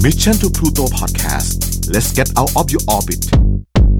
[0.00, 3.22] Mission to Pluto Podcast let's get out of your orbit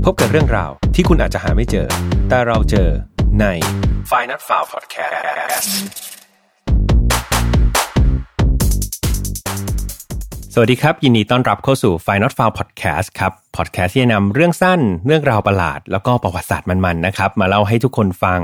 [0.04, 1.86] พบกับเรื่องราวที่คุณอาจจะหาไม่เจอ
[2.28, 2.88] แต่เราเจอ
[3.40, 3.44] ใน
[4.10, 6.17] f i n a l f i l e Podcast
[10.60, 18.40] วัสดีครับ ยินดีต้อนรับเข้าสู่ Final f i l e Podcast ครับ Podcast ที่จะนำเรื่องสั้น เรื่องราวประหลาด แล้วก็ประวัติศาสตร์มันๆนะครับ มาเล่าให้ทุกคนฟัง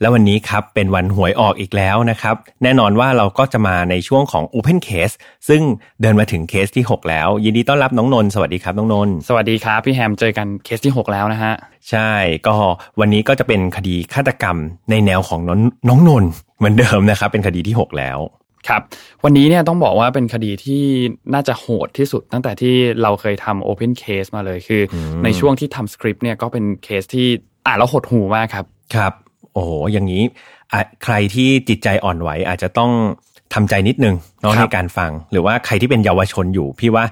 [0.00, 5.14] แล้ววันนี้ครับ เป็นวันหวยออกอีกแล้วนะครับ แน่นอนว่าเราก็จะมาในช่วงของ Open Case
[5.48, 5.62] ซึ่ง
[6.00, 11.54] เดินมาถึงเคสที่ 6 แล้ว ยินดีต้อนรับน้องนนท์สวัสดีครับน้องนนท์สวัสดีครับพี่แฮมเจอกันเคสที่ 6 แล้วนะฮะ
[11.90, 12.10] ใช่
[12.46, 12.54] ก็
[13.00, 14.56] วันนี้ก็จะเป็นคดีฆาตกรรม
[14.90, 18.20] ในแนวของน้องน้องนนท์เหมือนเดิมนะครับ เป็นคดีที่ 6 แล้ว
[18.68, 18.82] ครับ
[19.24, 20.82] วันนี้เนี่ยต้องบอกว่าเป็นคดีที่
[21.34, 27.28] น่าจะโหดที่สุดตั้งแต่ที่เราเคยทำ Open Case มาเลยคือในช่วงที่ทำสคริปต์เนี่ยก็เป็นเคสที่
[27.66, 28.64] อ่านแล้วหดหูมากครับ
[28.94, 29.12] ครับ
[29.52, 30.22] โอ้โห อย่างนี้
[30.72, 32.90] อะใครที่จิตใจอ่อนไหวอาจจะต้อง
[33.54, 37.04] ทำใจนิดนึงเนาะครัในบการฟัง หรือว่าใครที่เป็นเยาวชนอยู่ พี่ว่า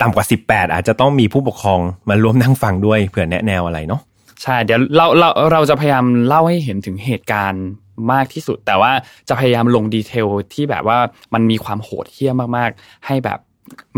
[0.00, 4.00] ต่ำกว่า 18 อาจจะต้องมีผู้ปกครองมาร่วมนั่งฟังด้วยเผื่อแนะแนวอะไรเนาะ
[4.42, 7.64] ใช่เดี๋ยวเราเราเราจะพยายามเล่าให้เห็นถึงเหตุการณ์
[8.12, 8.92] มากที่สุด แต่ว่า
[9.28, 10.98] จะพยายามลงดีเทลที่แบบว่า
[11.34, 13.40] มันมีความโหดเหี้ยมมากๆ ให้แบบ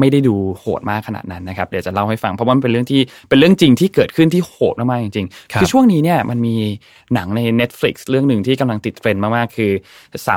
[0.01, 6.57] ไม่ได้ดูโหดมากขนาดนั้นนะครับเดี๋ยวจะเล่าให้ฟังเพราะว่ามันเป็นเรื่องที่เป็นเรื่องจริงที่เกิดขึ้นที่โหดมากๆจริงครับๆคือช่วงนี้เนี่ยมันมี
[7.15, 9.73] หนังใน Netflix เรื่องหนึ่งที่กำลังติดเทรนด์มากๆคือ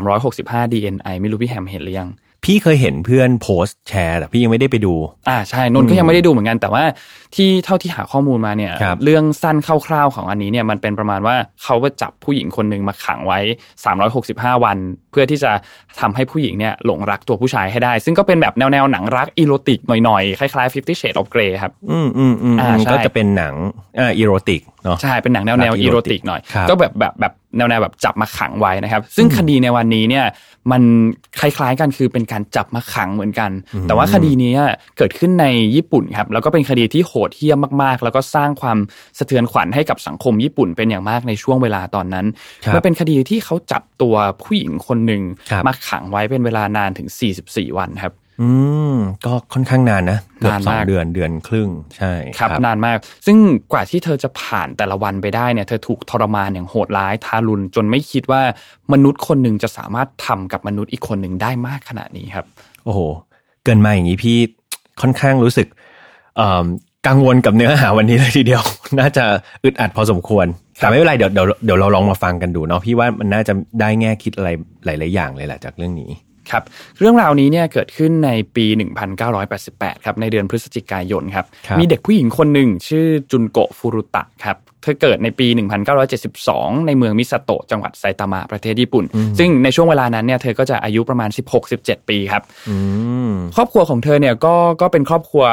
[0.03, 2.09] 365 DNI ไม่รู้พี่แฮมเห็นหรือยัง
[2.45, 4.93] พี่เคยเห็นเพื่อนโพสต์แชร์แต่พี่ยังไม่ได้ไปดู
[5.29, 6.83] อ่าใช่นนท์ก็ยังไม่ได้ดูเหมือนกัน แต่ว่า
[7.35, 13.39] ที่เท่าที่หาข้อมูลมาเนี่ยครับเรื่องสั้นคร่าวๆของอันนี้เนี่ยมันเป็นประมาณว่าเขาไปจับผู้หญิงคนหนึ่งมาขังไว้
[14.01, 14.77] 365 วัน
[15.11, 15.51] เพื่อที่จะ
[15.99, 23.55] ทำให้ผู้หญิงเนี่ยหลงรักตัวผู้ชายให้ได้ ซึ่งก็เป็นแบบแนวๆหนังรักอีโรติกหน่อยๆคล้ายๆ Fifty Shades of Grey ครับอืมอืมอืมอ่าใช่ก็จะเป็นหนัง
[23.99, 30.25] อ่าอีโรติกเนาะใช่เป็นหนังแนวรัแนกวอีอีโรโรติติกกหน่อยครับก็แบบแบบแบบ แนวแนวแบบจับมาขังไว้นะครับ ซึ่งคดีในวันนี้เนี่ย
[30.71, 30.81] มัน
[31.39, 33.51] คล้ายๆกันคือเป็นการจับมาขังเหมือนกัน
[33.87, 34.53] แต่ว่าคดีนี้
[34.97, 38.77] เกิดขึ้นในญี่ปุ่นครับแล้วก็เป็นคดีที่โหดเหี้ยมมากๆ แล้วก็สร้างความ
[39.17, 42.25] สะเทือนขวัญให้กับสังคมญี่ปุ่นเป็นอย่างมากในช่วงเวลาตอนนั้น
[42.65, 45.21] ครับมันเป็นคดีที่เขาจับตัวผู้หญิงคนหนึ่ง
[45.51, 47.07] ครับมาขังไว้เป็นเวลานานถึง
[47.43, 48.49] 44 วันครับ อื
[48.93, 48.95] ม
[49.25, 53.37] ก็ค่อนข้างนานนะเกือบนานสองมากเดือนเดือนครึ่งใช่ครับนานมาก ซึ่ง
[53.71, 58.41] กว่าที่เธอจะผ่านแต่ละวันไปได้เนี่ยเธอถูกทรมานอย่างโหดร้ายทารุณจนไม่คิดว่า
[58.93, 62.45] มนุษย์คนหนึ่งจะสามารถทำกับมนุษย์อีกคนหนึ่งได้มากขนาดนี้ครับ
[62.85, 62.99] โอ้โห
[63.63, 64.37] เกินมาอย่างนี้พี่
[65.01, 65.67] ค่อนข้างรู้สึก
[66.37, 66.65] เอ่อ
[67.07, 68.63] กังวลกับเนื้อหาวันนี้เลยทีเดียว
[68.99, 69.23] น่าจะ
[69.63, 70.45] อึดอัดพอสมควร
[70.77, 74.49] แต่ไม่เป็นไรเดี๋ยวเดี๋ยวเดี๋ยวเราลองมาฟังกันดูเนาะพี่ว่ามันน่าจะได้แง่คิดอะไร
[74.85, 76.11] หลาย ๆ อย่างเลยแหละจากเรื่องนี้
[76.51, 76.63] ครับ
[76.99, 78.65] เรื่องราวนี้เนี่ยเกิดขึ้นในปี
[79.35, 85.47] 1988 ครับในเดือนพฤศจิกายนครับครับมีเด็กผู้หญิงคนหนึ่งชื่อจุนโกะฟูรุตะครับเธอเกิดในปี
[86.17, 89.03] 1972 ในเมืองมิซาโตะจังหวัดไซตามะประเทศญี่ปุ่น
[89.39, 91.29] ซึ่งในช่วงเวลานั้นเนี่ยเธอก็จะอายุประมาณ
[91.69, 92.75] 16-17 ปีครับอื
[93.29, 95.43] มครอบครัวของเธอเนี่ยก็ก็เป็นครอบครัว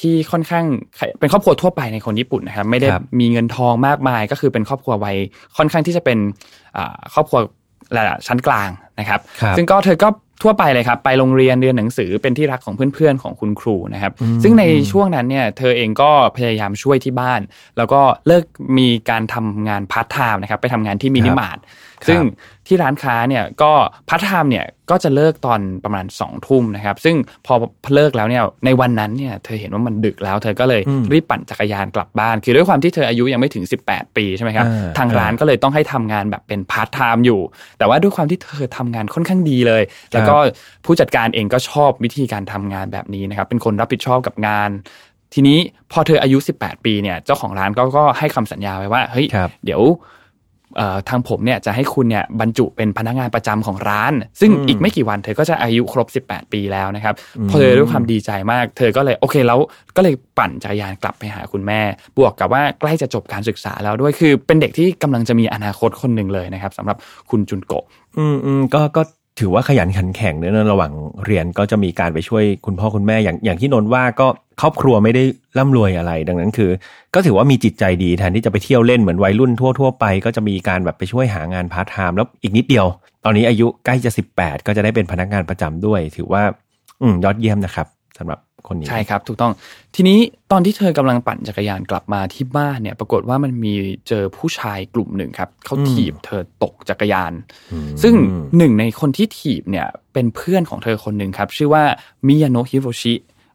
[0.00, 0.64] ที่ค่อนข้าง
[1.20, 5.16] เป็นครอบครัวทั่วไปในคนญี่ปุ่นนะครับไม่ได้ครับมีเงินทองมากมาย ก็คือเป็นครอบครัววัย
[5.56, 6.18] ค่อนข้างที่จะเป็น
[6.76, 7.38] อ่าครอบครัว
[7.96, 10.08] ระดับชั้นกลางนะครับครับซึ่งก็เธอก็
[10.42, 17.40] ทั่วไปเลยครับ ไปโรงเรียนเรียนหนังสือเป็นที่รักของเพื่อนๆของคุณครูนะครับ ซึ่งในช่วงนั้นเนี่ยเธอเองก็พยายามช่วยที่บ้าน
[17.76, 18.44] แล้วก็เริ่ม
[18.78, 22.20] มีการทำงานพาร์ทไทม์นะครับไปทำงานที่มินิมาร์ทครับ ซึ่ง
[22.66, 23.72] ที่ร้านค้าเนี่ยก็
[24.08, 27.54] พาร์ทไทม์เนี่ยก็จะเลิกตอนประมาณ2องทุ่มนะครับ ซึ่งพอ
[27.94, 37.40] เลิกแล้วเนี่ยในวันนั้นเนี่ยเธอเห็นว่ามันดึกแล้วเธอก็เลยรีบปั่นจักรยานกลับบ้าน คือด้วยความที่เธออายุยังไม่ถึง 18 ปีใช่ไหมครับอ่าทางร้านก็เลยต้องให้ทำงานแบบเป็นพาร์ทไทม์อยู่
[37.78, 39.82] แต่ว่าด้วยความที่เธอทำงานค่อนข้างดีเลย
[40.12, 40.36] แล้วก็
[40.84, 44.70] ผู้จัดการเองก็ชอบวิธีการทำงานแบบนี้นะครับเป็นคนรับผิดชอบกับงาน
[45.34, 45.58] ทีนี้
[45.92, 49.94] พอเธออายุ 18 ปีเนี่ยเจ้าของร้านก็ก็ให้คำสัญญาไว้ว่าเฮ้ยครับเดี๋ยวเอ่อ
[51.08, 57.14] ทางผมเนี่ยจะให้คุณเนี่ยบรรจุเป็นพนักงานประจำของร้าน ซึ่งอีกไม่กี่วันเธอก็จะอายุครบ 18 ปีแล้วนะครับ
[57.50, 59.58] พอเธอด้วยความดีใจมาก เธอก็เลยโอเคแล้ว
[59.96, 61.80] ก็เลยปั่นจักรยานกลับไปหาคุณแม่
[62.16, 66.96] บวกกับว่าใกล้จะจบการศึกษาแล้วด้วยคือเป็นเด็กที่กำลังจะมีอนาคตคนหนึ่งเลยนะครับสำหรับ
[67.30, 67.84] คุณจุนโกะ
[68.18, 69.02] อืมอืมก็ก็
[69.40, 70.92] ถือว่าขยันขันแข็งเนอะระหว่าง
[71.26, 74.26] เรียนก็จะมีการไปช่วยคุณพ่อคุณแม่อย่างอย่างที่นนว่าก็
[74.60, 75.22] ครอบครัวไม่ได้
[75.58, 76.70] ร่ำรวยอะไร ดังนั้นคือ
[77.14, 82.86] ก็ถือว่ามีจิตใจดีแทนที่จะไปเที่ยวเล่นเหมือนวัยรุ่นทั่วทั่วๆไป ก็จะมีการแบบไปช่วยหางานพาร์ทไทม์แล้วอีกนิดเดียว
[83.24, 86.42] ตอนนี้อายุใกล้จะสิบแปดก็จะได้เป็นพนักงานประจำด้วย ถือว่า
[87.02, 87.86] อืมยอดเยี่ยมนะครับ
[88.18, 89.52] สำหรับคนนี้ใช่ครับ ถูกต้อง
[89.94, 90.18] ทีนี้
[90.52, 93.74] ตอนที่เธอกำลังปั่นจักรยานกลับมาที่บ้านเนี่ย ปรากฏว่ามันมี
[94.08, 97.32] เจอผู้ชายกลุ่มหนึ่งครับเขาถีบเธอตกจักรยาน
[98.02, 98.14] ซึ่ง
[98.56, 101.84] หนึ่งในคนที่ถีบเนี่ยเป็นเพื่อนของเธอคนหนึ่งครับ ชื่อว่า
[102.26, 103.14] มิยาโนะฮิโรชิ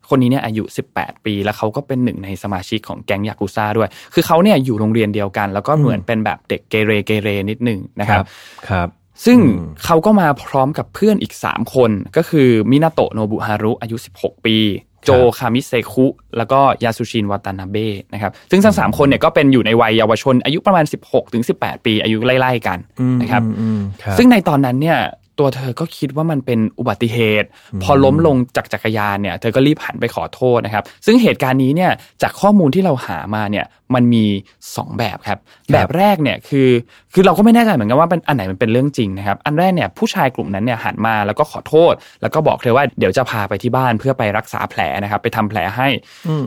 [0.10, 8.26] คนนี้เนี่ยอายุ 18 ปี แล้วเขาก็เป็นหนึ่งในสมาชิกของแก๊งยากุซ่าด้วย คือเขาเนี่ยอยู่โรงเรียนเดียวกัน แล้วก็เหมือนเป็นแบบเด็กเกเรเกเรนิดหนึ่งนะครับ
[8.70, 8.88] ครับ
[9.26, 9.40] ซึ่ง
[9.86, 14.58] เขาก็มาพร้อมกับเพื่อนอีก 3 คนก็คือมินาโตะโนบุฮารุอายุ 16 ปี
[15.06, 16.06] โจคามิเซคุ
[16.38, 22.78] แล้วก็ยาสุชินวาตานาเบะนะครับซึ่งทั้งสามคนเนี่ยก็เป็นอยู่ในวัยเยาวชนอายุประมาณ 16ถึง18 ปีอายุไล่ๆกัน
[23.22, 25.00] นะครับอืมครับซึ่งในตอนนั้นเนี่ย
[25.42, 27.48] ตัวเธอก็คิดว่ามันเป็นอุบัติเหตุ
[27.84, 31.92] พอล้มลงจากจักรยานเนี่ย เธอก็รีบหันไปขอโทษนะครับ ซึ่งเหตุการณ์นี้เนี่ย
[32.22, 34.26] จากข้อมูลที่เราหามาเนี่ยมันมี
[34.66, 35.40] 2 แบบครับ
[35.74, 36.70] แบบแรกเนี่ยคือ
[37.14, 45.88] คือเราก็ไม่แน่ใจเหมือนกันว่าเป็นอันไหนมันเป็นเรื่องจริงนะครับ อันแรกเนี่ยผู้ชายกลุ่มนั้นเนี่ยหันมาแล้วก็ขอโทษ แล้วก็บอกเธอว่าเดี๋ยวจะพาไปที่บ้านเพื่อไปรักษาแผลนะครับ ไปทำแผลให้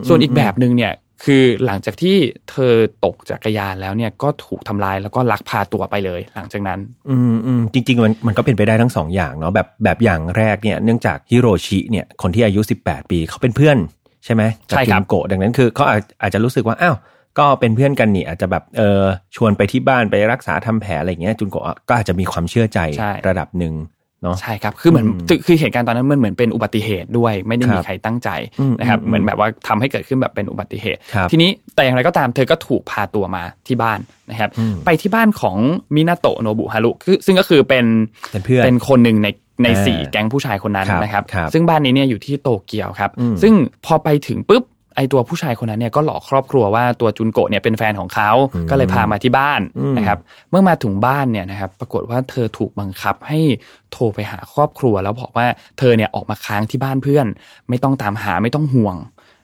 [0.07, 0.91] ส่วนอีกแบบหนึ่งเนี่ย
[1.23, 2.15] คือหลังจากที่
[2.49, 2.73] เธอ
[3.05, 6.79] ตกจักรยานแล้วเนี่ยก็ถูกทำลายแล้วก็ลักพาตัวไปเลย หลังจากนั้น
[7.09, 13.77] อืมอืมจริง ๆ มันมันก็เป็นไปได้ทั้งสองอย่างเนาะแบบแบบอย่างแรกเนี่ยเนื่องจากฮิโรชิเนี่ยคนที่อายุ 18 ปีเขาเป็นเพื่อน
[14.25, 16.95] ใช่ไหมกัใช่ครับจุนโกะดังนั้นคือเขาอาจอาจจะรู้สึกว่าอ้าว
[17.39, 19.03] ก็เป็นเพื่อนกันนี่อาจจะแบบเออ
[19.35, 23.73] ชวนไปที่บ้านไปรักษาทำแผลอะไรอย่างเงี้ยจุนโกะก็อาจจะมีความเชื่อใจใช่ระดับหนึ่ง
[24.25, 28.29] เนาะใช่ครับคือเหมือนอืมคือคือเหตุการณ์ตอนนั้นมันเหมือนเป็นอุบัติเหตุด้วย ไม่ได้คมีรับใครตั้งใจ
[28.59, 33.99] อืมนะครับอืมเหมือนแบบว่าทำให้เกิดขึ้นแบบเป็นอุบัติเหตุครับทีนี้แต่อย่างไรก็ตามเธอก็ถูกพาตัวมาที่บ้าน
[34.29, 35.57] นะครับอืมไปที่บ้านของ
[35.95, 37.85] มินาโตะโนบุฮารุคือซึ่งก็คือเป็น
[38.31, 39.27] เป็นเพื่อนเป็นคนหนึ่งใน
[39.63, 43.53] ในอ่าสี่แก๊งผู้ชายคนนั้นครับนะครับครับ ซึ่งบ้านนี้เนี่ยอยู่ที่โตเกียวครับอืมซึ่ง
[43.85, 44.63] พอไปถึงปุ๊บ
[44.95, 48.31] ไอตัวผู้ชายคนนั้นเนี่ยก็หลอกครอบครัวว่าตัวจุนโกะเนี่ยเป็นแฟนของเขา
[48.69, 50.19] ก็เลยพามาที่บ้านอืมนะครับ
[50.49, 53.39] เมื่อมาถึงบ้านเนี่ยนะครับ ปรากฏว่าเธอถูกบังคับให้
[53.91, 55.45] โทรไปหาครอบครัว แล้วบอกว่า
[55.79, 57.27] เธอเนี่ยออกมาค้างที่บ้านเพื่อน
[57.69, 58.95] ไม่ต้องตามหาไม่ต้องห่วง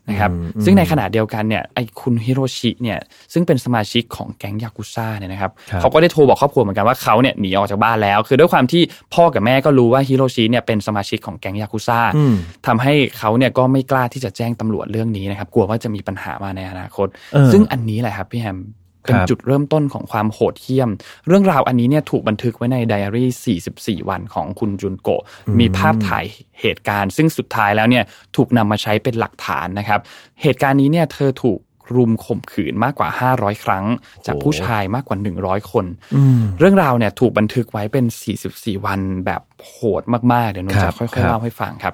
[0.09, 0.31] นะครับ
[0.65, 3.00] ซึ่งในขณะเดียวกันเนี่ยไอคุณฮิโรชิเนี่ย
[3.33, 8.81] ซึ่งเป็นสมาชิกของแก๊งยากุซ่าเนี่ยนะครับครับเขาก็ได้โทรบอกครอบครัวเหมือนกันว่าเขาเนี่ยหนีออกจากบ้านแล้ว คือด้วยความที่
[9.13, 12.36] พ่อกับแม่ก็รู้ว่าฮิโรชิเนี่ยเป็นสมาชิกของแก๊งยากุซ่าอืม
[12.68, 18.57] ทำให้เขาเนี่ยก็ไม่กล้าที่จะแจ้งตำรวจเรื่องนี้นะครับกลัวว่าจะมีปัญหามาในอนาคตเออซึ่งอันนี้แหละครับพี่แฮม
[19.03, 20.89] เป็นครับจุดเริ่มต้นของความโหดเหี้ยม
[21.27, 25.21] เรื่องราวอันนี้เนี่ยถูกบันทึกไว้ในไดอารี่ 44 วันของคุณจุนโกะ
[25.59, 26.25] มีภาพถ่าย
[26.62, 28.03] เหตุการณ์ ซึ่งสุดท้ายแล้วเนี่ย
[28.36, 30.00] ถูกนำมาใช้เป็นหลักฐานนะครับ
[30.42, 31.59] เหตุการณ์นี้เนี่ยเธอถูก
[31.95, 33.86] รุมข่มขืนมากกว่า 500 ครั้ง
[34.25, 38.06] จากผู้ชายมากกว่า 100 คนอืมเรื่องราวเนี่ยถูกบันทึกไว้เป็น
[38.45, 40.03] 44 วันแบบโหด
[40.33, 41.94] มาก ๆ เดี๋ยวนนครัจะบค่ครัอยบๆเล่าให้ฟังครับ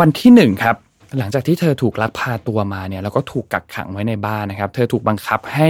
[0.00, 0.76] วันที่หนึ่งครับ
[1.18, 5.68] หลังจากที่เธอถูกลักพาตัวมาเนี่ยแล้วก็ถูกกักขังไว้ในบ้านนะครับ เธอถูกบังคับให้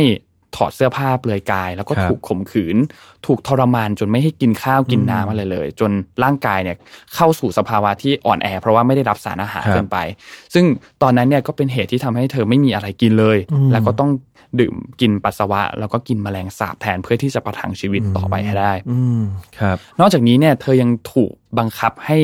[0.57, 2.77] ถอดเสื้อผ้าเปลือยกาย แล้วก็ครับถูกข่มขืน
[3.27, 5.91] ถูกทรมานจนไม่ให้กินข้าวกินน้ำอะไรเลย จน
[6.25, 6.77] ร่างกายเนี่ย
[7.15, 9.99] เข้าสู่สภาวะที่อ่อนแอ เพราะว่าไม่ได้รับสารอาหารครับเกินไป
[10.55, 10.65] ซึ่ง
[11.03, 14.11] ตอนนั้นเนี่ยก็เป็นเหตุที่ทำให้เธอไม่มีอะไรกินเลยอืมแล้วก็ต้อง
[14.61, 19.23] ดื่มกินปัสสาวะ แล้วก็กินแมลงสาบแทนเพื่อที่จะประทังชีวิตต่อไปให้ได้อืม
[19.59, 22.19] ครับ นอกจากนี้เนี่ยเธอยังถูก บังคับให้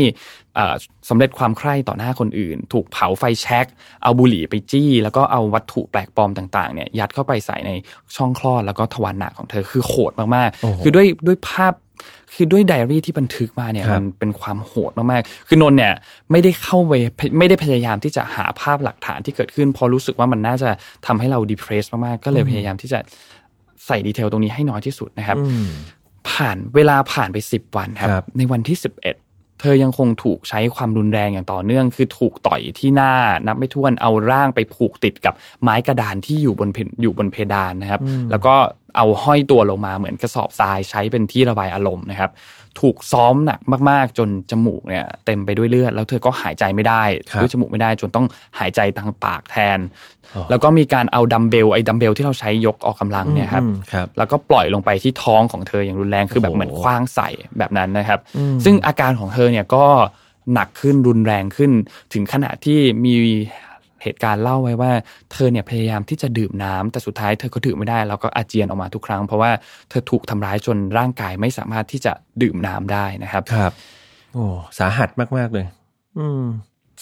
[0.55, 0.75] เอ่อ
[1.09, 3.67] สำเร็จความใคร่ต่อหน้าคนอื่น ถูกเผาไฟแช็ก
[4.03, 7.71] เอาบุหรี่ไปจี้ แล้วก็เอาวัตถุแปลกปลอมต่างๆเนี่ยยัดเข้าไปใส่ใน
[8.17, 11.75] ช่องคลอดแล้วก็ทวารหนักของเธอคือโหดมากโอ้โหๆคือด้วยด้วยภาพ
[12.35, 15.93] คือด้วยไดอารี่ที่บันทึกมาเนี่ยครับมันเป็นความโหดมากๆ คือนนท์เนี่ย
[16.31, 16.93] ไม่ได้เข้าไป
[17.39, 20.71] ไม่ได้พยายามที่จะหาภาพหลักฐานที่เกิดขึ้นเพอรู้สึกว่ามันน่าจะ
[21.07, 22.99] ทำให้เราดีเพรสมากๆ ก็เลยพยายามที่จะ
[23.87, 25.69] ใส่ดีเทลตรงนี้ให้น้อยที่สุดนะครับอืม
[26.31, 29.17] ผ่านเวลาผ่านไปสิบวันครับครับในวันที่สิบเอ็ด
[29.61, 33.13] เธอยังคงถูกใช้ความรุนแรงอย่างต่อเนื่อง คือถูกต่อยที่หน้า
[33.47, 38.01] นับไม่ถ้วนเอาร่างไปผูกติดกับไม้กระดานที่อยู่บนเพอยู่บนเพดานนะครับ
[38.31, 38.55] แล้วก็
[38.97, 42.31] เอาห้อยตัวลงมาเหมือนกระสอบทรายใช้เป็นที่ระบายอารมณ์นะครับ
[42.81, 48.27] ถูกซ้อมหนักมากๆ จนจมูกเนี่ยเต็มไปด้วยเลือด แล้วเธอก็หายใจไม่ได้ครับด้วยจมูกไม่ได้จนต้อง
[48.59, 49.79] หายใจทางปากแทน
[50.35, 57.29] อ๋อแล้วก็มีการเอาดัมเบลไอ้ดัมเบลที่เราใช้ยกออกกำลังเนี่ยครับอืมครับแล้วก็ปล่อยลงไปที่ท้องของเธออย่างรุนแรงคือแบบโอ้โหเหมือนคว้างใส่
[57.59, 59.85] แบบนั้นนะครับอืมซึ่งอาการของเธอเนี่ยก็
[60.55, 61.71] หนักขึ้นรุนแรงขึ้น
[62.13, 63.15] ถึงขนาดที่มี
[64.07, 64.93] เหตุการณ์เล่าไว้ว่า
[65.33, 69.51] เธอเนี่ยพยายามที่จะดื่มน้ำแต่สุดท้ายเธอก็ดื่มไม่ได้แล้วก็อาเจียนออกมาทุกครั้ง เพราะว่า
[69.89, 73.73] เธอถูกทำร้ายจนร่างกายไม่สามารถที่จะดื่มน้ำได้นะครับ ครับ
[74.33, 74.45] โอ้
[74.79, 75.67] สาหัสมากๆเลย
[76.19, 76.45] อืม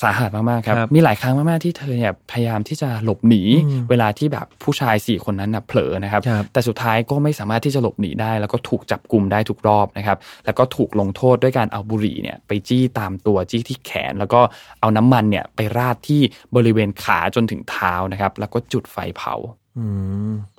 [0.03, 14.41] สาหัสมากๆครับครับ มีหลายครั้งมากๆที่เธอเนี่ยพยายามที่จะหลบหนีอืมเวลาที่แบบผู้ชายสี่คนนั้นน่ะเผลอนะครับครับ แต่สุดท้ายก็ไม่สามารถที่จะหลบหนีได้ แล้วก็ถูกจับกลุ่มได้ทุกรอบนะครับ แล้วก็ถูกลงโทษด้วยการเอาบุหรี่เนี่ยไปจี้ตามตัวจี้ที่แขน แล้วก็
[14.81, 16.21] เอาน้ำมันเนี่ยไปราดที่
[16.57, 19.64] บริเวณขาจนถึงเท้านะครับ แล้วก็จุดไฟเผาอืม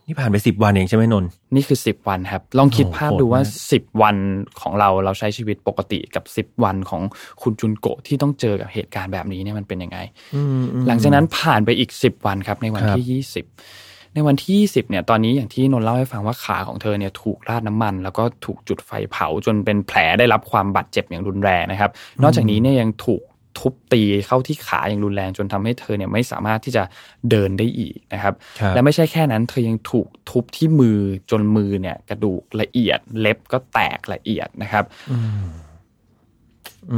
[0.07, 4.15] นี่ผ่านไปสิบวันเองใช่ไหมนนท์นี่คือ10วันครับ ลองคิดโอ้โหภาพดูว่าโหดมาก10วัน
[4.61, 7.01] ของเราเราใช้ชีวิตปกติกับ10วันของ
[7.41, 9.97] คุณจุนโกะที่ต้องเจอกับเหตุการณ์แบบนี้เนี่ยมันเป็นยังไง
[10.35, 21.91] อืมอืมหลังจากนั้นผ่านไปอีก10วันครับ ในวันครับที่20ในวันที่20เนี่ยตอนนี้อย่างที่นนท์เล่าให้ฟังว่าขาของเธอเนี่ยถูกราดน้ำมัน แล้วก็ถูกจุดไฟเผาจนเป็นแผลได้รับความบาดเจ็บอย่างรุนแรงนะครับ
[22.23, 23.21] นอกจากนี้เนี่ยยังถูก
[23.59, 26.83] ทุบตีเข้าที่ขาอย่างรุนแรงจนทำให้เธอเนี่ยไม่สามารถที่จะ
[27.29, 30.99] เดินได้อีกนะครับครับ และไม่ใช่แค่นั้น เธอยังถูกทุบที่มือ
[31.31, 34.83] จนมือเนี่ยกระดูกละเอียด เล็บก็แตกละเอียดนะครับ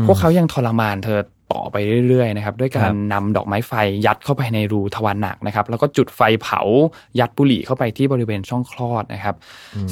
[0.05, 1.19] พวกเขายังทรมานเธอ
[1.54, 1.75] ต่อไป
[2.08, 3.74] เรื่อยๆนะครับด้วยการนำดอกไม้ไฟ
[4.06, 6.62] ยัดเข้าไปในรูทวารหนักนะครับ แล้วก็จุดไฟเผา
[7.20, 9.36] ยัดบุหรี่เข้าไปที่บริเวณช่องคลอดนะครับ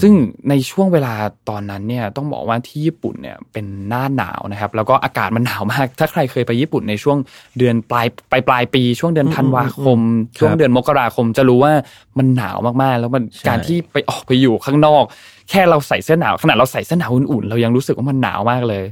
[0.02, 0.14] ซึ่ง
[0.50, 1.14] ในช่วงเวลา
[1.50, 7.18] ตอนนั้นเนี่ยต้องบอกว่าที่ญี่ปุ่นเนี่ยเป็นหน้าหนาวนะครับ แล้วก็อากาศมันหนาวมาก ถ้าใครเคยไปญี่ปุ่นในช่วง
[7.58, 10.00] เดือนปลายปลายปลายปี ช่วงเดือนธันวาคม
[10.40, 11.74] ช่วงเดือนมกราคมจะรู้ว่า
[12.18, 15.04] มันหนาวมากๆ แล้วมันการที่ไปออกไปอยู่ข้างนอก
[15.50, 18.84] แค่เราใส่เสื้อหนาวขนาดเราใส่เสื้อหนาวอุ่นๆเรายังรู้สึกว่ามันหนาวมากเลย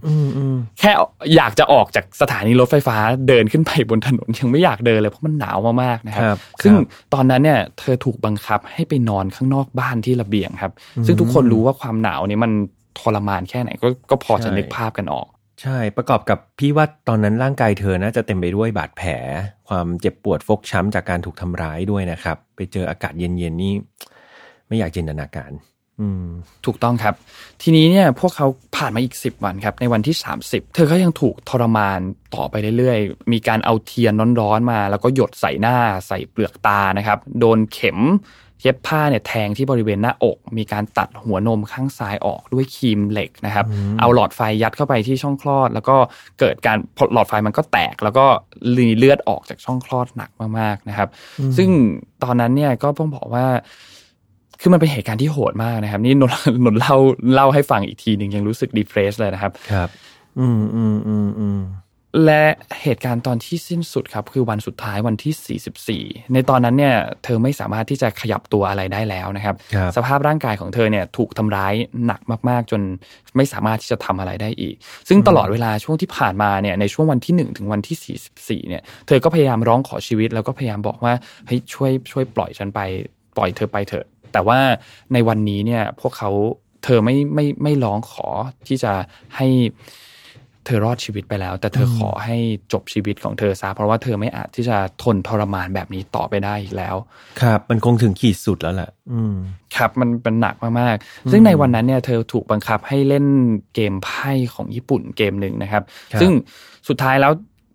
[0.80, 0.92] แค่
[1.36, 10.74] อยากจะออกจากสถานีรถไฟฟ้าเดินขึ้นไปบนถนนยังไม่อยากเดินเลยเพราะมันหนาวมากๆนะครับครับซึ่งครับตอนนั้นเนี่ย เธอถูกบังคับให้ไปนอนข้างนอกบ้านที่ระเบียงครับ
[11.06, 12.52] ซึ่งทุกคนรู้ว่าความหนาวเนี่ยมัน
[13.00, 15.28] ทรมานแค่ไหนก็ก็พอจะใช่นึกภาพกันออก
[15.62, 19.10] ใช่ประกอบกับพี่ว่าตอนนั้นร่างกายเธอน่าจะเต็มไปด้วยบาดแผล
[19.68, 23.74] ความเจ็บปวดฟกช้ำจากการถูกทำร้ายด้วยนะครับ ไปเจออากาศเย็นๆนี่
[24.68, 25.73] ไม่อยากจินตนาการอืม
[26.66, 27.14] ถูกต้องครับ
[27.62, 32.00] ทีนี้เนี่ยพวกเขาผ่านมาอีก 10 วันครับ ในวันที่ 30 เธอก็ยังถูกทรมาน
[32.36, 38.00] ต่อไปเรื่อยๆ มีการเอาเทียนร้อนๆมา แล้วก็หยดใส่หน้าใส่เปลือกตานะครับ โดนเข็ม
[38.62, 43.66] เย็บผ้าเนี่ยแทงที่บริเวณหน้าอก มีการตัดหัวนมข้างซ้ายออกด้วยครีมเหล็กนะครับ
[44.00, 45.96] เอาหลอดไฟยัดเข้าไปที่ช่องคลอด แล้วก็
[46.40, 48.26] เกิดการพอหลอดไฟมันก็แตก แล้วก็
[48.78, 51.10] มีเลือดออกจากช่องคลอดหนักมากๆนะครับ
[51.58, 51.70] ซึ่ง
[52.24, 53.46] ตอนนั้นเนี่ยก็ต้องบอกว่า
[54.62, 56.34] คือมันเป็นเหตุการณ์ที่โหดมากนะครับ นี่นน
[56.66, 56.96] นนเล่า
[57.34, 59.90] เล่าให้ฟังอีกทีหนึ่งยังรู้สึกดีเพรสเลยนะครับ ครับ
[60.40, 61.62] อืมอืมอืมอืม
[62.26, 62.44] และ
[62.82, 71.74] เหตุการณ์ตอนที่สิ้นสุดครับ คือวันสุดท้ายวันที่ 44 ในตอนนั้นเนี่ย เธอไม่สามารถที่จะขยับตัวอะไรได้แล้วนะครับครับสภาพร่างกายของเธอเนี่ยถูกทำร้าย
[72.06, 72.82] หนักมากๆ จน
[73.36, 74.76] ไม่สามารถที่จะทำอะไรได้อีก
[75.08, 78.18] ซึ่งตลอดเวลาช่วงที่ผ่านมาเนี่ยในช่วงวันที่ 1 ถึงวันที่
[78.64, 81.14] 44 เนี่ยเธอก็พยายามร้องขอชีวิต แล้วก็พยายามบอกว่า
[81.48, 82.80] เฮ้ยช่วยช่วยปล่อยฉันไป
[83.38, 84.60] ปล่อยเธอไปเถอะ แต่ว่า
[85.14, 86.30] ในวันนี้เนี่ยพวกเขา
[86.84, 88.28] เธอไม่ไม่ไม่ร้องขอ
[88.68, 88.92] ที่จะ
[89.36, 89.48] ให้
[90.66, 92.38] เธอรอดชีวิตไปแล้ว แต่เธอขอให้
[92.74, 96.96] จบชีวิตของเธอซะเพราะว่าเธอไม่อาจที่จะทนทรมานแบบนี้ต่อไปได้อีกแล้ว
[97.42, 99.36] ครับ มันคงถึงขีดสุดแล้วแหละอืม
[99.76, 103.26] ครับมันเป็นหนักมากๆ ซึ่งในวันนั้นเนี่ยเธอถูกบังคับให้เล่น
[103.74, 106.32] เกมไพ่ของญี่ปุ่นเกมหนึ่งนะครับครับซึ่ง
[106.88, 107.32] สุดท้ายแล้ว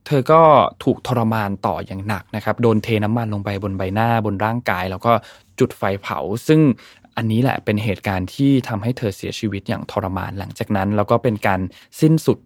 [0.09, 0.43] เธอก็
[0.85, 5.13] ถูกทรมานต่ออย่างหนักนะครับ โดนเทน้ำมันลงไปบนใบหน้าบนร่างกาย แล้วก็
[5.59, 6.61] จุดไฟเผา ซึ่ง
[7.17, 11.61] อันนี้แหละเป็นเหตุการณ์ที่ทำให้เธอเสียชีวิตอย่างทรมานหลังจากนั้น แล้วก็เป็นการ
[12.01, 12.39] สิ้นสุด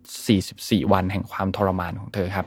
[0.42, 2.46] 44 วันแห่งความทรมานของเธอครับ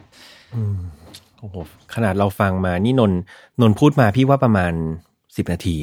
[1.39, 1.55] โอ้โห
[1.93, 3.11] ขนาดเราฟังมานี่นน
[3.61, 4.73] นนพูดมาพี่ว่าประมาณ
[5.37, 5.77] สิบนาที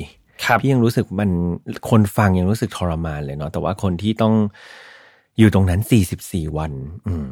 [0.45, 1.31] ครับพี่ยังรู้สึกมัน
[1.91, 4.35] คนฟังยังรู้สึกทรมานเลยเนาะแต่ว่าคนที่ต้อง
[5.39, 6.73] อยู่ตรงนั้นสี่สิบสี่วัน
[7.07, 7.27] อืม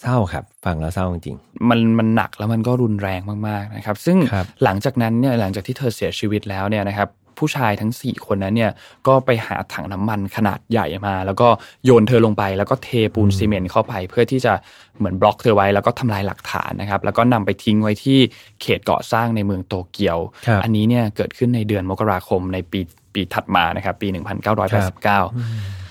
[0.00, 1.36] เศร้าครับ ฟังแล้วเศร้าจริง
[1.68, 8.72] มันมันหนักแล้วมันก็รุนแรงมากๆนะครับ ซึ่งครับหลังจากนั้นเนี่ยหลังจากที่เธอเสียชีวิตแล้วเนี่ยนะครับผู้ชายทั้ง 4 คนนั้นเนี่ย
[9.06, 11.48] ก็ไปหาถังน้ำมันขนาดใหญ่มา แล้วก็
[11.84, 14.52] โยนเธอลงไป แล้วก็เทปูนซีเมนต์เข้าไป เพื่อที่จะ
[14.98, 18.18] เหมือนบล็อกเธอไว้แล้วก็ทำลายหลักฐานนะครับ แล้วก็นำไปทิ้งไว้ที่
[18.60, 22.80] เขตก่อสร้างในเมืองโตเกียวครับอันนี้เนี่ยเกิดขึ้นในเดือนมกราคมในปี
[23.14, 25.85] ปีถัดมานะครับปี 1989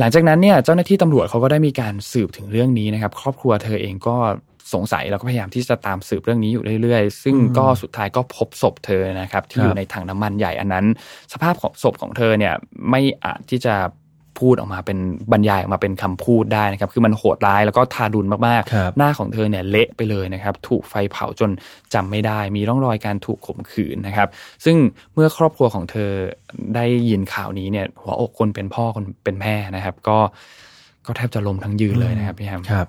[0.00, 4.16] หลังจากนั้นเนี่ยเจ้าหน้าที่ตำรวจเขาก็ได้มีการสืบถึงเรื่องนี้นะครับ ครอบครัวเธอเองก็
[4.74, 10.86] สงสัยแล้วก็พยายามที่จะตามสืบเรื่องนี้อยู่เรื่อยๆ ซึ่งก็สุดท้ายก็พบศพเธอนะครับ ที่ครับอยู่ในถังน้ำมันใหญ่อันนั้น
[11.32, 12.54] สภาพของศพของเธอเนี่ย
[12.90, 13.74] ไม่อาจที่จะ
[14.40, 14.98] พูดออกมาเป็น
[15.32, 21.50] บรรยายออกมาเป็นคำพูดได้นะครับ คือมันโหดร้ายแล้วก็ทารุณมากครับๆหน้าของเธอเนี่ยเละไปเลยนะครับ ถูกไฟเผาจน
[21.94, 24.28] จำไม่ได้ มีร่องรอยการถูกข่มขืนนะครับ
[24.64, 24.76] ซึ่ง
[25.14, 26.10] เมื่อครอบครัวของเธอ
[26.74, 30.18] ได้ยินข่าวนี้เนี่ยหัวอกคนเป็นพ่อคนเป็นแม่นะครับ ก็
[31.06, 32.88] ก็แทบจะล้มทั้งยืนเลยนะครับพี่แฮมครับ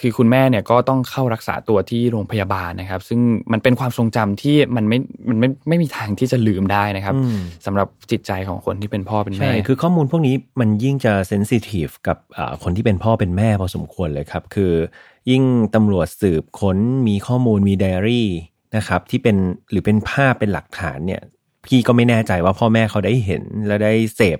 [0.00, 3.20] คือคุณแม่เนี่ยก็ต้องเข้ารักษาตัวที่โรงพยาบาลนะครับ ซึ่ง
[3.52, 14.72] มันเป็นความทรงจำที่มันไม่มันไม่ไม่มีทางที่จะลืมได้นะครับอืมสำหรับจิตใจของคนที่เป็นพ่อเป็นใช่แม่คือข้อมูลพวกนี้มันยิ่งจะเซนซิทีฟกับอ่าคนที่เป็นพ่อเป็นแม่พอสมควรเลยครับ คือ
[15.30, 15.42] ยิ่ง
[15.74, 16.76] ตำรวจสืบค้น
[17.08, 18.28] มีข้อมูลมีไดอารี่
[18.76, 19.36] นะครับที่เป็น
[19.70, 21.22] หรือเป็นภาพเป็นหลักฐานเนี่ย
[21.66, 24.38] พี่ก็ไม่แน่ใจว่าพ่อแม่เขาได้เห็นและได้เสพ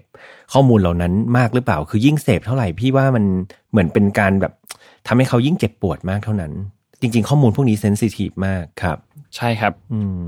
[0.52, 3.24] ข้อมูลเหล่านั้นมากหรือเปล่า คือยิ่งเสพเท่าไหร่พี่ว่ามัน
[3.70, 4.52] เหมือนเป็นการแบบ
[5.06, 6.52] ทำให้เขายิ่งเจ็บปวดมากเท่านั้น
[7.00, 8.98] จริง ๆ ข้อมูลพวกนี้เซนซิทีฟมากครับ
[9.36, 10.22] ใช่ครับ อืม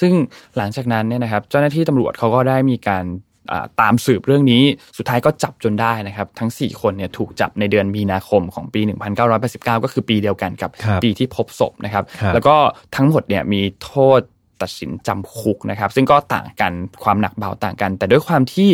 [0.00, 0.12] ซึ่ง
[0.56, 3.04] หลังจากนั้นเนี่ยนะครับ เจ้าหน้าที่ตำรวจเขาก็ได้มีการ
[3.52, 4.62] อ่าตามสืบเรื่องนี้
[4.96, 8.80] สุดท้ายก็จับจนได้นะครับ ทั้ง 4 คนเนี่ยถูกจับในเดือนมีนาคมของปี
[9.26, 12.56] 1989 ก็คือปีเดียวกันกับครับปีที่พบศพนะครับครับ แล้วก็
[12.96, 14.20] ทั้งหมดเนี่ยมีโทษ
[14.62, 16.72] ตัดสินจำคุกนะครับ ซึ่งก็ต่างกัน
[17.04, 18.70] ความหนักเบาต่างกัน แต่ด้วยความที่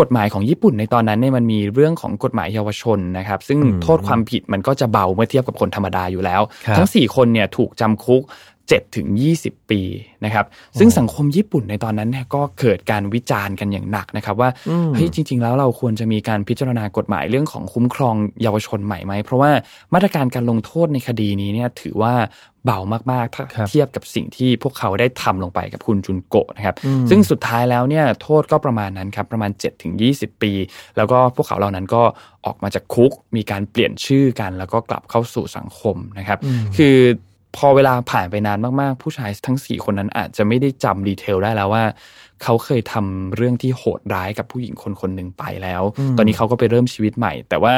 [0.00, 8.22] กฎหมายของญี่ปุ่นในตอนนั้นเนี่ยมันมีเรื่องของกฎหมายเยาวชนนะครับ ซึ่งโทษความผิดมันก็จะเบาเมื่อเทียบกับคนธรรมดาอยู่แล้วครับทั้ง 4 คนเนี่ยถูกจำคุก
[8.72, 9.06] 7ถึง
[9.40, 9.80] 20 ปี
[10.24, 10.46] นะครับ
[10.78, 14.50] ซึ่งสังคมญี่ปุ่นในตอนนั้นเนี่ยก็เกิดการวิจารณ์กันอย่างหนักนะครับ ว่า
[14.94, 19.50] เฮ้ยจริง ๆ แล้วเราควรจะมีการพิจารณากฎหมายเรื่องของคุ้มครองเยาวชนใหม่ไหม เพราะว่า
[19.94, 22.14] มาตรการการลงโทษในคดีนี้เนี่ยถือว่า
[22.64, 22.78] เบา
[23.12, 26.76] มากๆถ้าเทียบกับสิ่งที่พวกเขาได้ทำลงไปกับคุณจุนโกะนะครับ
[27.10, 30.52] ซึ่งสุดท้ายแล้วเนี่ยโทษก็ประมาณนั้นครับ ประมาณ7ถึง20 ปี
[30.96, 32.02] แล้วก็พวกเขาเหล่านั้นก็
[32.46, 36.38] ออกมาจากคุก มีการเปลี่ยนชื่อกัน แล้วก็กลับเข้าสู่สังคมนะครับ
[36.76, 36.96] คือ
[37.56, 41.84] พอเวลาผ่านไปนานมากๆ ผู้ชายทั้ง4คนนั้นอาจจะไม่ได้จำดีเทลได้แล้วว่า
[42.42, 45.82] เขาเคยทำเรื่องที่โหดร้ายกับผู้หญิงคนคนหนึ่งไปแล้ว
[46.16, 47.74] ตอนนี้เขาก็ไปเริ่มชีวิตใหม่ แต่ว่า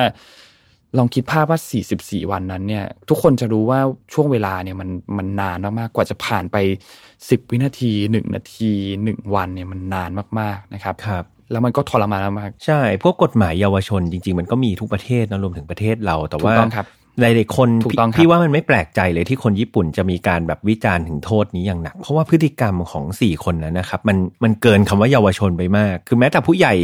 [0.98, 1.60] ลองคิดภาพว่า
[1.96, 3.80] 44 วันนั้นเนี่ย ทุกคนจะรู้ว่า
[4.12, 6.56] ช่วงเวลาเนี่ยมันมันนานมากๆ กว่าจะผ่านไป
[7.04, 8.70] 10 วินาที 1 นาที
[9.04, 10.10] 1 วันเนี่ยมันนาน
[10.40, 16.86] มากๆนะครับครับ แล้วมันก็ทรมานมาก ใช่ พวกกฎหมายเยาวชนจริง ๆ มันก็มีทุกประเทศนะรวมถึงประเทศเรา แต่ถูว่ากต้องครับ
[17.20, 26.74] หลายๆคนถูกต้องครับพี่ว่ามันไม่แปลกใจเลยที่คนญี่ปุ่นจะมีการแบบวิจารณ์ถึงโทษนี้อย่างหนัก เพราะว่าพฤติกรรมของสี่คนนั้นนะครับมันมันเกินคำว่าเยาวชนไปมาก คือแม้แต่ผู้ใหญ่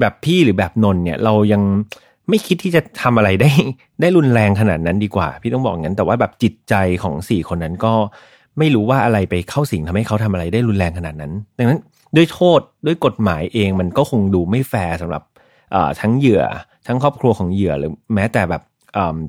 [0.00, 1.62] แบบพี่หรือแบบนนท์เนี่ยเรายัง
[2.28, 3.50] ไม่คิดที่จะทำอะไรได้
[4.00, 7.92] ได้รุนแรงขนาดนั้นดีกว่า พี่ต้องบอกงั้นแต่ว่าแบบจิตใจของสี่คนนั้นก็
[8.58, 11.80] ไม่รู้ว่าอะไรไปเข้าสิงทำให้เขาทำอะไรได้รุนแรงขนาดนั้น ดังนั้น
[12.16, 15.22] ด้วยโทษด้วยกฎหมายเองมันก็คงดูไม่แฟร์สำหรับ
[15.72, 16.42] เอ่อทั้งเหยื่อ
[16.86, 18.73] ทั้งครอบครัวของเหยื่อหรือแม้แต่แบบเอิ่ม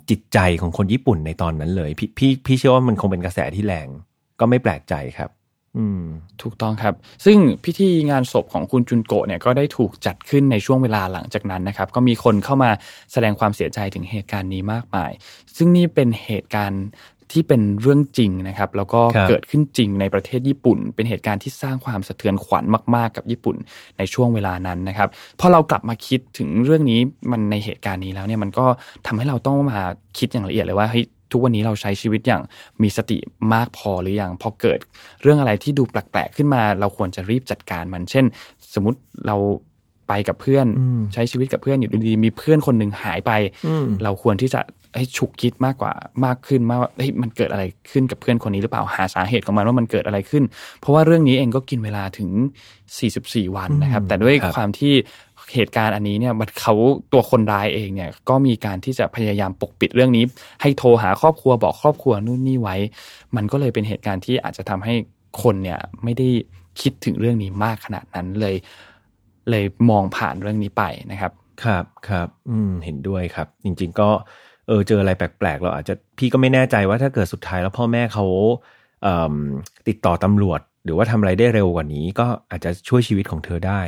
[0.10, 3.88] จิตใจของคนญี่ปุ่นในตอนนั้นเลย พี่พี่พี่เชื่อว่ามันคงเป็นกระแสที่แรง
[4.40, 5.30] ก็ไม่แปลกใจครับ
[5.78, 6.04] อืม
[6.42, 6.94] ถูกต้องครับ
[7.26, 12.72] ซึ่งพิธีงานศพของคุณจุนโกะเนี่ยก็ได้ถูกจัดขึ้นในช่วงเวลาหลังจากนั้นนะครับ ก็มีคนเข้ามา
[13.12, 15.12] แสดงความเสียใจถึงเหตุการณ์นี้มากมาย
[15.56, 16.84] ซึ่งนี่เป็นเหตุการณ์
[17.32, 22.64] ที่เป็นเรื่องจริงนะครับ แล้วก็ครับเกิดขึ้นจริงในประเทศญี่ปุ่น เป็นเหตุการณ์ที่สร้างความสะเทือนขวัญ
[22.96, 23.56] มาก ๆ กับญี่ปุ่น
[23.98, 27.00] ในช่วงเวลานั้นนะครับพอเรากลับมาคิดถึงเรื่องนี้
[27.32, 28.66] มันในเหตุการณ์นี้แล้วเนี่ยมันก็
[29.08, 29.82] ทำให้เราต้องมา
[30.18, 32.42] คิดอย่างละเอียดเลยว่าเฮ้ยทุกวันนี้เราใช้ชีวิตอย่าง
[32.82, 33.18] มีสติ
[33.54, 34.80] มากพอหรือยังพอเกิด
[35.22, 38.26] เรื่องอะไรที่ดูแปลกๆขึ้นมา เราควรจะรีบจัดการมัน เช่น
[38.74, 39.38] สมมติเรา
[40.08, 43.32] ไปกับเพื่อนอืมใช้ชีวิตกับเพื่อนอยู่ดีๆมีเพื่อนคนหนึ่งหายไป
[43.68, 44.60] อืมเราควรที่จะ
[44.98, 45.94] ให้ฉุกคิดมากกว่า
[46.26, 50.44] มากขึ้นมากว่าเฮ้ยมันเกิดอะไรขึ้นกับเพื่อนคนนี้หรือเปล่าหาสาเหตุของมันว่ามันเกิดอะไรขึ้น
[50.80, 52.30] เพราะว่าเรื่องนี้เองก็กินเวลาถึง
[52.94, 54.94] 44 วันนะครับ แต่ด้วยครับความที่
[55.54, 56.76] เหตุการณ์อันนี้เนี่ยมันเขา
[57.14, 60.24] ตัวคนร้ายเองเนี่ยก็มีการที่จะพยายามปกปิดเรื่องนี้
[60.62, 62.76] ให้โทรหาครอบครัวบอกครอบครัวนู่นนี่ไว้
[63.36, 64.94] มันก็เลยเป็นเหตุการณ์ที่อาจจะทำให้
[65.42, 66.28] คนเนี่ยไม่ได้
[66.82, 68.56] คิดถึงเรื่องนี้มากขนาดนั้นเลย
[69.50, 71.32] เลยมองผ่านเรื่องนี้ไปนะครับ
[71.64, 74.10] ครับครับ อืมเห็นด้วยครับ จริง ๆ ก็
[74.68, 78.26] เออเจออะไรแปลกๆ เราอาจจะพี่ก็ไม่แน่ใจว่าถ้าเกิดสุดท้ายแล้วพ่อแม่เขา
[79.04, 83.82] เติดต่อตำรวจ หรือว่าทำอะไรได้เร็วกว่านี้ ก็อาจจะช่วยชีวิตของเธอได้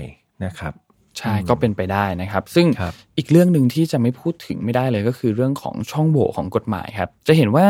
[0.46, 0.74] นะครับ
[1.18, 7.68] ใช่ก็เป็นไปได้นะครับ ซึ่งครับอีกเรื่องหนึ่งที่จะไม่พูดถึงไม่ได้เลยก็คือเรื่องของช่องโหว่ของกฎหมายครับ จะเห็นว่า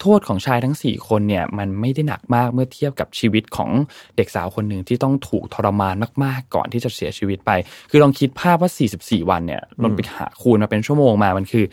[0.00, 3.70] โทษของชายทั้ง 4 คนเนี่ยมันไม่ได้หนักมากเมื่อเทียบกับชีวิตของ
[4.16, 7.50] เด็กสาวคนหนึ่งที่ต้องถูกทรมานมากๆ ก่อนที่จะเสียชีวิตไป
[7.90, 11.64] คือลองคิดภาพว่า 44 วันเนี่ยลองไปหาคูณมาเป็นชั่วโมงมามันคือ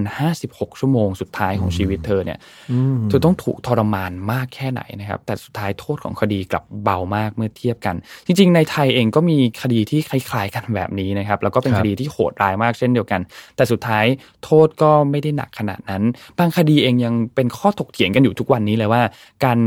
[0.00, 2.38] 1,056 ชั่วโมงสุดท้ายของชีวิตเธอเนี่ย
[3.08, 13.20] เธอต้องถูกทรมานมากแค่ไหนนะครับ แต่สุดท้ายโทษของคดีกลับเบามากเมื่อเทียบกัน จริง ๆ ในไทยเองก็มีคดีที่คล้ายๆกันแบบนี้นะครับ แล้วก็เป็นครับคดีที่โหดร้ายมากเช่นเดียวกัน
[13.56, 14.04] แต่สุดท้าย
[14.44, 16.02] โทษก็ไม่ได้หนักขนาดนั้น
[16.38, 19.02] บางคดีเองยังเป็นข้อถกเถียงกันอยู่ทุกวันนี้เลยว่า
[19.44, 19.58] การ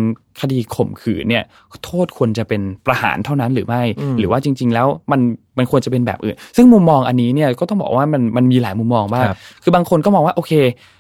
[0.42, 1.44] คดีข่มขืนเนี่ย
[1.86, 3.84] โทษควรจะเป็นประหารเท่านั้นหรือไม่
[4.20, 5.22] หรือว่าจริง ๆ แล้วมัน
[5.58, 10.95] มันควรจะเป็นแบบอื่น ซึ่งมุมมองอันนี้เนี่ยก็ต้องบอกว่ามันมันมีหลายมุมมองมากครับคือบางคนก็มองว่าโอเคเอ่อ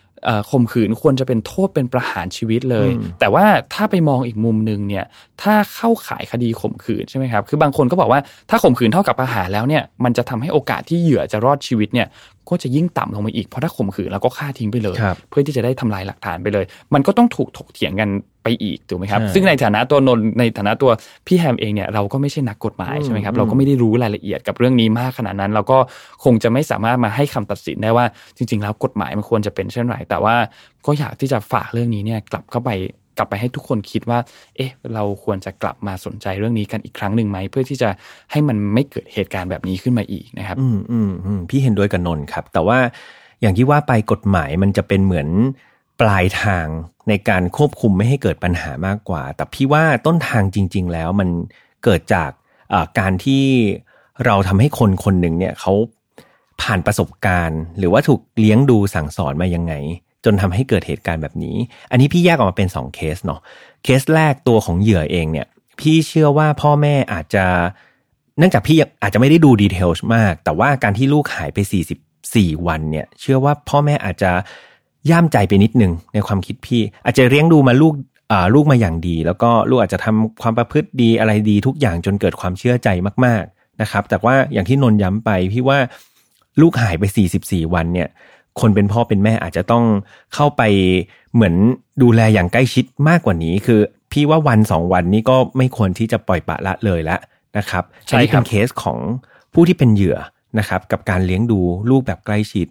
[0.51, 5.05] ข่มขืนควรจะเป็นโทษเป็นประหารชีวิตเลยอืมแต่ว่าถ้าไปมองอีกมุมหนึ่งเนี่ย
[5.41, 12.07] ถ้าเข้าข่ายคดีข่มขืนใช่ไหมครับคือบางคนก็บอกว่าถ้าข่มขืนเท่ากับประหารแล้วเนี่ยมันจะทำให้โอกาสที่เหยื่อจะรอดชีวิตเนี่ย
[12.49, 18.09] ก็จะยิ่งต่ำลงมาอีกเพราะถ้าข่มขืนแล้วก็ฆ่าทิ้งไปเลยครับเพื่อที่จะได้ทำลายหลักฐานไปเลย มันก็ต้องถูกถกเถียงกัน
[18.45, 20.91] ไปอีกถูกไหมครับใช่ซึ่งในฐานะตัวนนท์ในฐานะตัว
[21.27, 25.77] พี่แฮมเองเนี่ยเราก็ไม่ใช่นักกฎหมายใช่ไหมครับอืมเราก็ไม่ได้รู้รายละเอียดกับเรื่องนี้มากขนาดนั้น เราก็
[26.23, 28.05] คงจะไม่สามารถมาให้คำตัดสินได้ว่า
[28.37, 30.35] จริง ๆ แล้วกฎหมายมันควรจะเป็นเช่นไรแต่ว่า
[30.85, 32.71] ก็อยากที่จะฝากเรื่องนี้เนี่ยกลับเข้าไป
[33.17, 34.19] กลับไปให้ทุกคนคิดว่า
[34.55, 37.89] เอ๊ะ เราควรจะกลับมาสนใจเรื่องนี้กันอีกครั้งหนึ่งไหม เพื่อที่จะ
[38.31, 42.77] ให้มันไม่เกิดเหตุการณ์แบบนี้ขึ้นมาอีกนะครับ อืมอืมอืมพี่เห็นด้วยกับนนท์ครับ แต่ว่า
[43.41, 45.27] อย่างที่ว่าไปกฎหมายมันจะเป็นเหมือน
[46.01, 46.67] ปลายทาง
[47.09, 51.29] ในการควบคุมไม่ให้เกิดปัญหามากกว่า แต่พี่ว่าต้นทางจริง ๆ แล้วมัน
[51.83, 52.29] เกิดจาก
[52.99, 53.45] การที่
[54.25, 55.73] เราทำให้คนคนหนึ่งเนี่ยเขา
[56.61, 59.73] ผ่านประสบการณ์ หรือว่าถูกเลี้ยงดูสั่งสอนมายังไง
[60.25, 61.55] จนทำให้เกิดเหตุการณ์แบบนี้
[61.91, 63.39] อันนี้พี่แยกออกมาเป็นสองเคสเนาะ
[63.83, 65.47] เคสแรกตัวของเหยื่อเองเนี่ย
[65.79, 67.45] พี่เชื่อว่าพ่อแม่อาจจะ
[68.37, 71.57] เนื่องจากพี่อาจจะไม่ได้ดูดีเทลมาก แต่ว่าการที่ลูกหายไป
[72.13, 74.31] 44 วันเนี่ย เชื่อว่าพ่อแม่อาจจะ
[75.11, 77.93] ย่ามใจไปนิดนึงในความคิดพี่ อาจจะเลี้ยงดูมาลูก
[78.55, 82.89] ลูกมาอย่างดี แล้วก็ลูกอาจจะทำความประพฤติดีอะไรดีทุกอย่างจนเกิดความเชื่อใจ
[83.25, 85.79] มาก ๆนะครับ แต่ว่าอย่างที่นนย้ำไปพี่ว่า
[86.61, 87.03] ลูกหายไป
[87.39, 88.09] 44 วันเนี่ย
[88.59, 89.85] คนเป็นพ่อเป็นแม่อาจจะต้อง
[90.33, 90.61] เข้าไป
[91.33, 91.55] เหมือน
[92.01, 93.79] ดูแลอย่างใกล้ชิดมากกว่านี้ คือ
[94.11, 97.17] พี่ว่าวันสองวันนี้ก็ไม่ควรที่จะปล่อยปละละเลยละ
[97.57, 98.97] นะครับใช่เป็นเคสของ
[99.53, 100.17] ผู้ที่เป็นเหยื่อ
[100.59, 102.67] นะครับ กับการเลี้ยงดูลูกแบบใกล้ชิด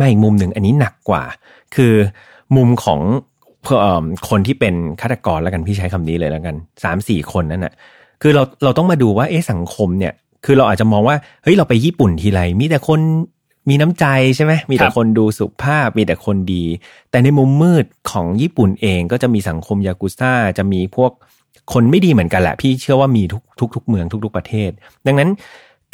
[0.00, 1.22] มาอีกมุมหนึ่งอันนี้หนักกว่า
[1.74, 1.94] คือ
[2.56, 3.00] มุมของ
[4.28, 7.72] คนที่เป็นฆาตกรแล้วกันพี่ใช้คำนี้เลยแล้วกันสามสี่คนนั่นแหะ
[8.22, 10.12] คือเราเราต้องมาดูว่าเอ๊ะสังคมเนี่ย
[10.44, 13.00] คือเราอาจจะมองว่าเฮ้ยเราไปญี่ปุ่นทีไรมีแต่คน
[13.68, 14.04] มีน้ำใจ
[14.36, 16.64] ใช่ไหมมีแต่คนดูสุภาพมีแต่คนดี
[17.10, 21.12] แต่ในมุมมืดของญี่ปุ่นเองก็จะมีสังคมยากุซ่าจะมีพวก
[21.72, 24.70] คนไม่ดีเหมือนกันแหละ พี่เชื่อว่ามีทุกทุกทุกเมืองทุกๆประเทศ
[25.06, 25.30] ดังนั้น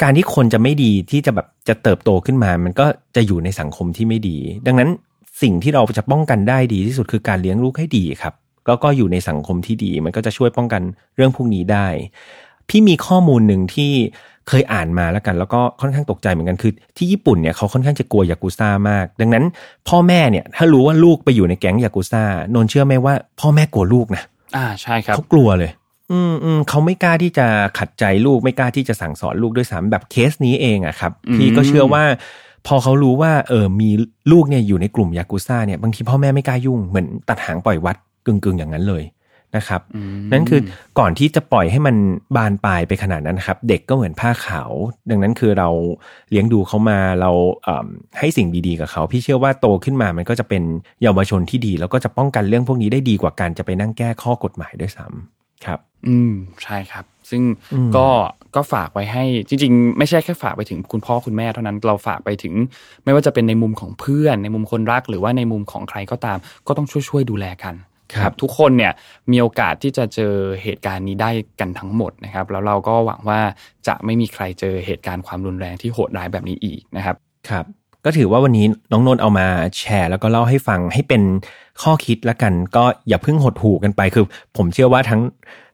[0.01, 4.89] การที่คนจะไม่ดีที่จะแบบจะเติบโตขึ้นมา มันก็จะอยู่ในสังคมที่ไม่ดี ดังนั้น
[5.41, 8.33] สิ่งที่เราจะป้องกันได้ดีที่สุดคือการเลี้ยงลูกให้ดีครับ
[8.67, 10.81] ก็ก็อยู่ในสังคมที่ดี มันก็จะช่วยป้องกัน
[11.15, 11.87] เรื่องพวกนี้ได้
[12.69, 13.91] พี่มีข้อมูลหนึ่งที่
[14.49, 19.43] เคยอ่านมาแล้วกัน แล้วก็ค่อนข้างตกใจเหมือนกันคือที่ญี่ปุ่นเนี่ยเขาค่อนข้างจะกลัวยากุซ่ามาก ดังนั้น
[19.89, 22.23] พ่อแม่เนี่ยถ้ารู้ว่าลูกไปอยู่ในแก๊งยากุซ่า
[22.55, 24.23] นนเชื่อไหมว่า พ่อแม่กลัวลูกนะ
[24.57, 25.71] อ่าใช่ครับเขากลัวเลย
[26.11, 32.03] อืมอืมเขาไม่กล้าที่จะขัดใจลูกไม่กล้าที่จะสั่งสอนลูกด้วยซ้ำแบบเคสนี้เองอะครับ พี่ก็เชื่อว่า
[32.67, 33.89] พอเขารู้ว่า เออมี
[34.31, 39.03] ลูกเนี่ยอยู่ในกลุ่มยากุซ่าเนี่ยบางทีพ่อแม่ไม่กล้ายุ่งเหมือนตัดหางปล่อยวัดกึ่งๆอย่างนั้นเลย
[39.55, 39.81] นะครับ
[40.33, 40.61] นั่นคือ
[40.99, 41.95] ก่อนที่จะปล่อยให้มัน
[42.35, 44.71] บานปลายไปขนาดนั้นครับ เด็กก็เหมือนผ้าขาว
[45.09, 45.69] ดังนั้นคือเรา
[46.29, 47.31] เลี้ยงดูเขามาเรา
[48.19, 50.63] ให้สิ่งดีๆกับเขา พี่เชื่อว่าโตขึ้นมามันก็จะเป็น
[51.03, 56.31] เยาวชนที่ดี แล้วก็จะป้องกันเรื่องพวกนี้ได้ดีกว่าการจะไปนั่งแก้ข้อกฎหมายด้วยซ้ำ ครับ อืม
[56.63, 57.43] ใช่ครับ ซึ่ง
[57.97, 58.07] ก็
[58.55, 62.53] ก็ฝากไว้ให้จริง ๆ ไม่ใช่แค่ฝากไปถึงคุณพ่อคุณแม่เท่านั้นเราฝากไปถึง
[63.03, 66.37] ไม่ว่าจะเป็นในมุมของเพื่อน ในมุมคนรักหรือว่าในมุมของใครก็ตาม
[66.67, 67.75] ก็ต้องช่วยๆดูแลกัน
[68.13, 68.93] ครับทุกคนเนี่ย
[69.31, 73.39] มีโอกาสที่จะเจอเหตุการณ์นี้ได้กันทั้งหมดนะครับ แล้วเราก็หวังว่า
[73.87, 77.15] จะไม่มีใครเจอเหตุการณ์ความรุนแรงที่โหดร้ายแบบนี้อีกนะครับ
[77.49, 77.65] ครับ
[78.05, 81.21] ก็ถือว่าวันนี้น้องนนท์เอามาแชร์แล้วก็เล่าให้ฟังให้เป็น
[81.81, 84.25] ข้อคิดแล้วกัน ก็อย่าเพิ่งหดหู่กันไปคือ
[84.57, 85.21] ผมเชื่อว่าทั้ง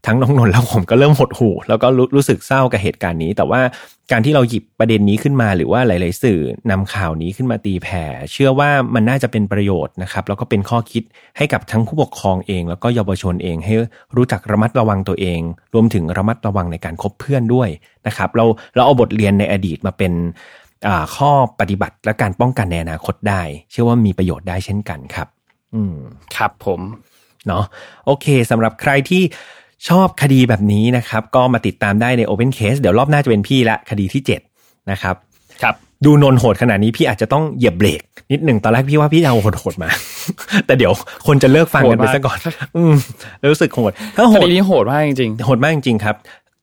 [0.06, 3.62] ทั้งน้องนนท์แล้วผมก็เริ่มหดหู่แล้วก็รู้รู้สึกเศร้ากับเหตุการณ์นี้ แต่ว่า
[4.12, 6.40] การที่เราหยิบประเด็นนี้ขึ้นมา หรือว่าหลาย ๆ สื่อ
[6.72, 11.04] นำข่าวนี้ขึ้นมาตีแผ่ เชื่อว่ามันน่าจะเป็นประโยชน์นะครับ แล้วก็เป็นข้อคิด
[11.38, 13.74] ให้กับทั้งผู้ปกครองเอง แล้วก็เยาวชนเองให้
[14.16, 15.42] รู้จักระมัดระวังตัวเอง
[15.74, 17.70] รวมถึงระมัดระวังในการคบเพื่อนด้วย
[18.08, 20.14] นะครับ เราเราเอาบทเรียนในอดีตมาเป็น
[21.16, 23.42] ข้อปฏิบัติและการป้องกันในอนาคตได้
[23.72, 25.28] เชื่อว่ามีประโยชน์ได้เช่นกันครับ
[25.76, 25.96] อืม
[26.36, 26.82] ครับผม
[27.48, 27.64] เนาะ
[28.06, 29.24] โอเคสำหรับใครที่
[29.90, 34.22] ชอบคดีแบบนี้นะครับ ก็มาติดตามได้ใน Open Case เดี๋ยวรอบหน้าจะเป็นพี่ละคดีที่
[34.56, 35.16] 7 นะครับ
[35.64, 39.90] ครับ ดูนนโหดขนาดนี้พี่อาจจะต้องเหยียบเบรกนิดหนึ่งตอนแรกพี่ว่าพี่เอาโหดๆมา
[40.66, 40.94] แต่เดี๋ยว
[41.28, 42.38] คนจะเลิกฟังกันไปซะก่อน
[42.76, 42.94] อืม
[43.52, 46.16] รู้สึกโหดถ้าโหดนี้โหดมากจริงๆโหดมากจริงๆครับ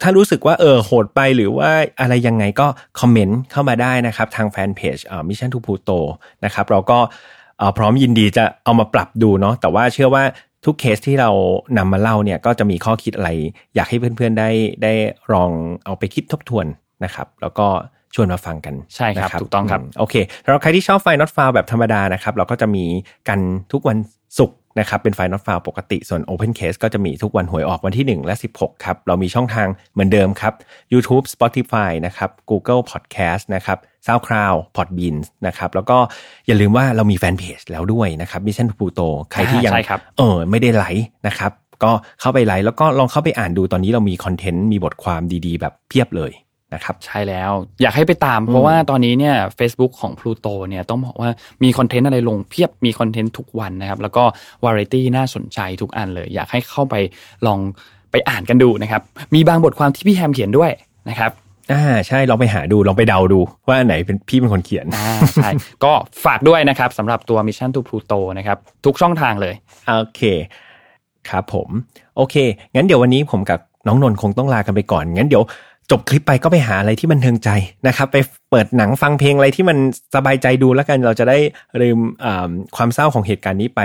[0.02, 2.66] ถ้ารู้สึกว่าเออโหดไปหรือว่าอะไรยังไงก็
[3.00, 5.90] comment เข้ามาได้นะครับ ทางแฟนเพจอ่า Mission to Pluto
[6.44, 6.98] นะครับ เราก็
[7.76, 10.24] พร้อมยินดีจะเอามาปรับดูเนาะแต่ว่าเชื่อว่า
[10.64, 11.30] ทุกเคสที่เรา
[11.78, 13.30] นำมาเล่าเนี่ยก็จะมีข้อคิดอะไร
[13.74, 14.50] อยากให้เพื่อนๆได้
[14.82, 14.92] ได้
[15.32, 15.50] ลอง
[15.84, 16.66] เอาไปคิดทบทวน
[17.04, 17.66] นะครับ แล้วก็
[18.14, 22.84] ชวนมาฟังกันใช่ครับถูกต้องครับ โอเคเราใครที่ชอบไฟนอตฟาวแบบธรรมดานะครับ เราก็จะมี
[23.28, 23.40] กัน
[23.72, 24.17] ทุกวันศุกร์
[24.78, 30.52] นะครับเป็นไฟล์ not file ปกติส่วน Open Case ก็จะมีทุกวันหวยออกวันที่ 1 และ 16 ครับ เรามีช่องทางเหมือนเดิมครับ
[30.92, 35.98] YouTube Spotify นะครับ Google Podcast นะครับ SoundCloud Podbean นะครับแล้วก็
[36.46, 39.72] อย่าลืมว่าเรามีแฟนเพจแล้วด้วยนะครับ Mission to Pluto ใครที่ยัง
[40.18, 41.52] เออไม่ได้ไลค์นะครับ
[41.84, 46.32] ก็เข้าไปไลค์แล้วก็ลองเข้าไปอ่านดูตอนนี้เรามี content มีบทความดีๆ แบบเพียบเลย
[46.74, 47.50] นะครับใช่แล้ว
[47.82, 51.30] อยากให้ไปตาม เพราะว่าตอนนี้เนี่ย Facebook ของ Pluto เนี่ยต้องบอกว่า
[51.62, 54.24] มี content อะไรลงเพียบมี content ทุกวันนะครับ แล้วก็
[54.64, 56.94] วาไรตี้น่าสนใจทุกอันเลย อยากให้เข้าไป
[57.46, 57.58] ลอง
[58.10, 59.02] ไปอ่านกันดูนะครับ
[59.34, 60.70] มีบางบทความที่พี่แฮมเขียนด้วย
[61.10, 61.32] นะครับ
[61.72, 65.50] อ่าใช่ลองไปหาดูลองไปเดาดูว่าอันไหนเป็นพี่เป็นคนเขียนอ่าใช่
[65.84, 65.92] ก็
[66.24, 69.54] ฝากด้วยนะครับสำหรับตัว Mission to Pluto นะครับทุกช่องทางเลย
[69.86, 70.22] โอเค
[71.28, 71.68] ครับผม
[72.16, 72.36] โอเค
[72.74, 75.42] งั้นเดี๋ยววันนี้ผมกับน้องนนท์คงต้องลากันไปก่อนงั้นเดี๋ยว
[75.90, 77.50] จบคลิปไปก็ไปหาอะไรที่มันเทิงใจ
[77.86, 78.16] นะครับ ไป
[78.50, 79.78] เปิดหนังฟังเพลงอะไรที่มัน
[80.14, 81.38] สบายใจดูแล้วกันเราจะได้
[81.82, 81.98] ลืม
[82.76, 83.80] ความเศร้าของเหตุการณ์นี้ไป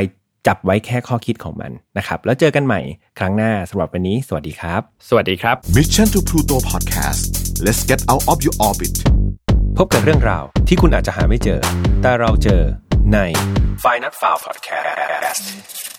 [0.48, 2.82] จับไว้แค่ข้อคิดของมันนะครับ แล้วเจอกันใหม่
[3.20, 7.22] ครั้งหน้าสำหรับวันนี้ สวัสดีครับ สวัสดีครับ Mission to Pluto Podcast
[7.66, 8.96] let's get out of your orbit
[9.78, 11.60] พบกับเรื่องราวที่คุณอาจจะหาไม่เจอ
[12.02, 12.62] แต่เราเจอ
[13.14, 13.18] ใน
[13.84, 15.93] f i n a l f i l e Podcast